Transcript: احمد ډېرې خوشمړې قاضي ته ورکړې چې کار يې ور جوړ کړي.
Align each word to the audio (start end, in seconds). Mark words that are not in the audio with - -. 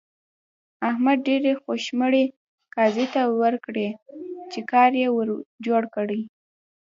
احمد 0.89 1.17
ډېرې 1.27 1.53
خوشمړې 1.63 2.23
قاضي 2.75 3.05
ته 3.13 3.21
ورکړې 3.41 3.87
چې 4.51 4.59
کار 4.71 4.91
يې 5.01 5.07
ور 5.17 5.29
جوړ 5.65 5.83
کړي. 5.95 6.21